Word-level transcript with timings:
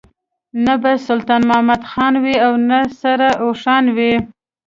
نه 0.65 0.73
به 0.81 0.91
سلطان 1.07 1.41
محمد 1.49 1.81
خان 1.91 2.13
وي 2.23 2.35
او 2.45 2.53
نه 2.69 2.79
سره 3.01 3.27
اوښان 3.43 3.85
وي. 3.97 4.13